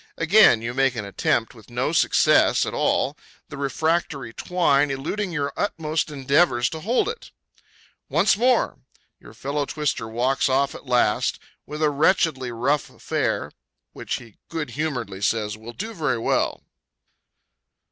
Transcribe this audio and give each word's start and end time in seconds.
Again 0.17 0.63
you 0.63 0.73
make 0.73 0.95
an 0.95 1.05
attempt 1.05 1.53
with 1.53 1.69
no 1.69 1.91
success 1.91 2.65
at 2.65 2.73
all, 2.73 3.15
the 3.49 3.55
refractory 3.55 4.33
twine 4.33 4.89
eluding 4.89 5.31
your 5.31 5.53
utmost 5.55 6.09
endeavors 6.09 6.69
to 6.71 6.79
hold 6.79 7.07
it. 7.07 7.29
Once 8.09 8.35
more! 8.35 8.79
Your 9.19 9.35
fellow 9.35 9.65
twister 9.65 10.07
walks 10.07 10.49
off 10.49 10.73
at 10.73 10.87
last, 10.87 11.37
with 11.67 11.83
a 11.83 11.91
wretchedly 11.91 12.51
rough 12.51 12.89
affair, 12.89 13.51
which 13.93 14.15
he 14.15 14.37
good 14.49 14.71
humoredly 14.71 15.21
says 15.21 15.55
"will 15.55 15.71
do 15.73 15.93
very 15.93 16.17
well." 16.17 16.63